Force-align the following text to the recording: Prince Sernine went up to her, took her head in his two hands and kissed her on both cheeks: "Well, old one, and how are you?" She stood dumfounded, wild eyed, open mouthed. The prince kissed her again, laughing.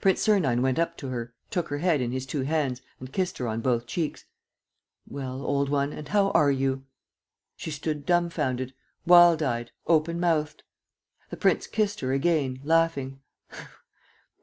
Prince 0.00 0.22
Sernine 0.22 0.62
went 0.62 0.78
up 0.78 0.96
to 0.96 1.08
her, 1.08 1.34
took 1.50 1.68
her 1.68 1.76
head 1.76 2.00
in 2.00 2.10
his 2.10 2.24
two 2.24 2.40
hands 2.40 2.80
and 2.98 3.12
kissed 3.12 3.36
her 3.36 3.46
on 3.46 3.60
both 3.60 3.84
cheeks: 3.86 4.24
"Well, 5.06 5.42
old 5.42 5.68
one, 5.68 5.92
and 5.92 6.08
how 6.08 6.30
are 6.30 6.50
you?" 6.50 6.84
She 7.56 7.70
stood 7.70 8.06
dumfounded, 8.06 8.72
wild 9.06 9.42
eyed, 9.42 9.72
open 9.86 10.18
mouthed. 10.18 10.62
The 11.28 11.36
prince 11.36 11.66
kissed 11.66 12.00
her 12.00 12.14
again, 12.14 12.62
laughing. 12.64 13.20